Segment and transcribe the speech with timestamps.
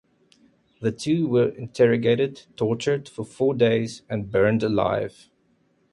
[0.81, 5.29] The two were interrogated, tortured for four days, and burned alive.